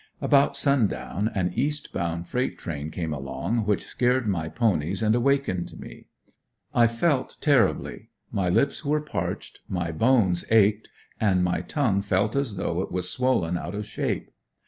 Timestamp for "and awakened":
5.03-5.79